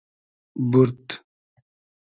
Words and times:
بورد 0.71 1.07